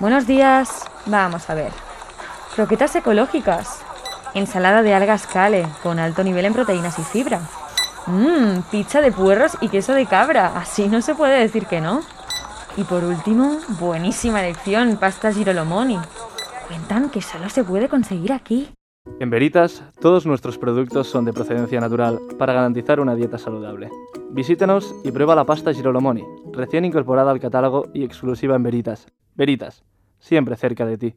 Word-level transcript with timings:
Buenos 0.00 0.26
días. 0.26 0.86
Vamos 1.04 1.50
a 1.50 1.54
ver. 1.54 1.72
Croquetas 2.54 2.96
ecológicas. 2.96 3.84
Ensalada 4.32 4.80
de 4.80 4.94
algas 4.94 5.26
cale, 5.26 5.66
con 5.82 5.98
alto 5.98 6.24
nivel 6.24 6.46
en 6.46 6.54
proteínas 6.54 6.98
y 6.98 7.02
fibra. 7.02 7.42
Mmm, 8.06 8.62
pizza 8.70 9.02
de 9.02 9.12
puerros 9.12 9.58
y 9.60 9.68
queso 9.68 9.92
de 9.92 10.06
cabra. 10.06 10.56
Así 10.56 10.88
no 10.88 11.02
se 11.02 11.14
puede 11.14 11.38
decir 11.38 11.66
que 11.66 11.82
no. 11.82 12.00
Y 12.78 12.84
por 12.84 13.04
último, 13.04 13.58
buenísima 13.78 14.42
elección, 14.42 14.96
pasta 14.96 15.34
girolomoni. 15.34 15.98
Cuentan 16.66 17.10
que 17.10 17.20
solo 17.20 17.50
se 17.50 17.62
puede 17.62 17.90
conseguir 17.90 18.32
aquí. 18.32 18.70
En 19.18 19.28
Veritas, 19.28 19.82
todos 20.00 20.24
nuestros 20.24 20.56
productos 20.56 21.08
son 21.08 21.26
de 21.26 21.34
procedencia 21.34 21.78
natural 21.78 22.20
para 22.38 22.54
garantizar 22.54 23.00
una 23.00 23.14
dieta 23.14 23.36
saludable. 23.36 23.90
Visítenos 24.30 24.94
y 25.04 25.10
prueba 25.10 25.34
la 25.34 25.44
pasta 25.44 25.74
Girolomoni, 25.74 26.24
recién 26.52 26.86
incorporada 26.86 27.32
al 27.32 27.40
catálogo 27.40 27.86
y 27.92 28.04
exclusiva 28.04 28.56
en 28.56 28.62
Veritas. 28.62 29.06
Veritas, 29.34 29.82
siempre 30.18 30.56
cerca 30.56 30.86
de 30.86 30.98
ti. 30.98 31.14